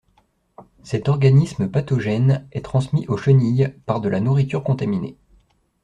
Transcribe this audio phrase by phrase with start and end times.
[0.81, 5.15] Cet organisme pathogène est transmis aux chenilles par de la nourriture contaminée.